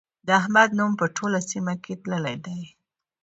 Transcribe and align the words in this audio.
د 0.25 0.27
احمد 0.39 0.69
نوم 0.77 0.91
په 1.01 1.05
ټوله 1.15 1.39
سيمه 1.51 1.73
کې 1.83 1.93
تللی 2.03 2.35
دی. 2.45 2.61